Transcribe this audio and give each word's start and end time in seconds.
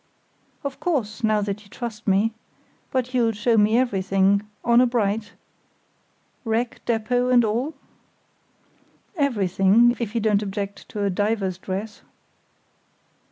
"Of 0.63 0.79
course, 0.79 1.23
now 1.23 1.41
that 1.41 1.63
you 1.63 1.69
trust 1.69 2.07
me. 2.07 2.33
But 2.89 3.13
you'll 3.13 3.33
show 3.33 3.55
me 3.55 3.77
everything—honour 3.77 4.87
bright—wreck, 4.87 6.81
depôt, 6.87 7.31
and 7.31 7.45
all?" 7.45 7.75
"Everything; 9.15 9.95
if 9.99 10.15
you 10.15 10.19
don't 10.21 10.41
object 10.41 10.89
to 10.89 11.03
a 11.05 11.11
diver's 11.11 11.59
dress." 11.59 12.01